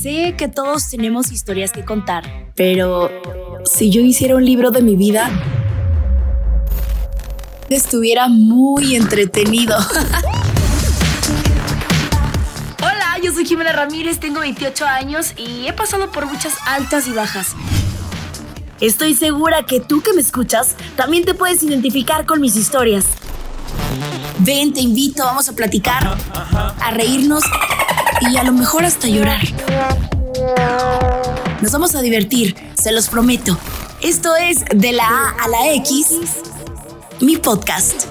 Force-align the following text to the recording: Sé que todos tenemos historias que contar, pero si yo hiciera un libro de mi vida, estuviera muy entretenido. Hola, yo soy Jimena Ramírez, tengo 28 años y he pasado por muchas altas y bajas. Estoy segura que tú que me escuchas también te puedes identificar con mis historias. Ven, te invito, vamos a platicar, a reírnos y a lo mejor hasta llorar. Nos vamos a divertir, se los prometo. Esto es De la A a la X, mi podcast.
Sé 0.00 0.34
que 0.38 0.46
todos 0.46 0.88
tenemos 0.90 1.32
historias 1.32 1.72
que 1.72 1.84
contar, 1.84 2.52
pero 2.54 3.10
si 3.64 3.90
yo 3.90 4.00
hiciera 4.00 4.36
un 4.36 4.44
libro 4.44 4.70
de 4.70 4.80
mi 4.80 4.94
vida, 4.94 5.28
estuviera 7.68 8.28
muy 8.28 8.94
entretenido. 8.94 9.76
Hola, 12.80 13.16
yo 13.24 13.32
soy 13.32 13.44
Jimena 13.44 13.72
Ramírez, 13.72 14.20
tengo 14.20 14.38
28 14.38 14.86
años 14.86 15.32
y 15.36 15.66
he 15.66 15.72
pasado 15.72 16.12
por 16.12 16.26
muchas 16.26 16.54
altas 16.64 17.08
y 17.08 17.12
bajas. 17.12 17.56
Estoy 18.80 19.14
segura 19.14 19.64
que 19.64 19.80
tú 19.80 20.00
que 20.00 20.12
me 20.12 20.20
escuchas 20.20 20.76
también 20.94 21.24
te 21.24 21.34
puedes 21.34 21.64
identificar 21.64 22.24
con 22.24 22.40
mis 22.40 22.54
historias. 22.54 23.04
Ven, 24.38 24.72
te 24.72 24.80
invito, 24.80 25.24
vamos 25.24 25.48
a 25.48 25.54
platicar, 25.54 26.16
a 26.80 26.90
reírnos 26.92 27.42
y 28.20 28.36
a 28.36 28.44
lo 28.44 28.52
mejor 28.52 28.84
hasta 28.84 29.08
llorar. 29.08 29.40
Nos 31.60 31.72
vamos 31.72 31.94
a 31.94 32.02
divertir, 32.02 32.54
se 32.80 32.92
los 32.92 33.08
prometo. 33.08 33.58
Esto 34.00 34.36
es 34.36 34.64
De 34.74 34.92
la 34.92 35.08
A 35.08 35.44
a 35.44 35.48
la 35.48 35.72
X, 35.72 36.06
mi 37.20 37.36
podcast. 37.36 38.06